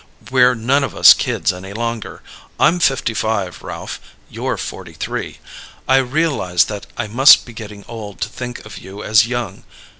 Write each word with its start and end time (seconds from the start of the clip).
"We're 0.31 0.55
none 0.55 0.83
of 0.83 0.95
us 0.95 1.13
kids 1.13 1.53
any 1.53 1.73
longer. 1.73 2.23
I'm 2.59 2.79
fifty 2.79 3.13
five. 3.13 3.61
Ralph, 3.61 3.99
you're 4.31 4.57
forty 4.57 4.93
three. 4.93 5.37
I 5.87 5.97
realize 5.97 6.63
that 6.65 6.87
I 6.97 7.05
must 7.05 7.45
be 7.45 7.53
getting 7.53 7.85
old 7.87 8.19
to 8.21 8.29
think 8.29 8.65
of 8.65 8.79
you 8.79 9.03
as 9.03 9.27
young. 9.27 9.63